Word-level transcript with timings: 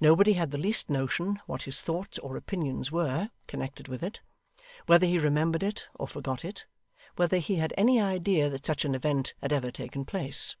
Nobody 0.00 0.34
had 0.34 0.52
the 0.52 0.58
least 0.62 0.88
notion 0.88 1.40
what 1.46 1.64
his 1.64 1.80
thoughts 1.80 2.20
or 2.20 2.36
opinions 2.36 2.92
were, 2.92 3.30
connected 3.48 3.88
with 3.88 4.00
it; 4.00 4.20
whether 4.86 5.06
he 5.08 5.18
remembered 5.18 5.64
it 5.64 5.88
or 5.96 6.06
forgot 6.06 6.44
it; 6.44 6.66
whether 7.16 7.38
he 7.38 7.56
had 7.56 7.74
any 7.76 8.00
idea 8.00 8.48
that 8.48 8.64
such 8.64 8.84
an 8.84 8.94
event 8.94 9.34
had 9.42 9.52
ever 9.52 9.72
taken 9.72 10.04
place. 10.04 10.54